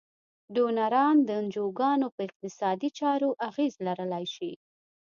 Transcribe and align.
ډونران 0.55 1.15
د 1.27 1.29
انجوګانو 1.41 2.07
په 2.15 2.21
اقتصادي 2.27 2.89
چارو 2.99 3.29
اغیز 3.49 3.73
لرلای 3.85 4.25
شي. 4.35 4.51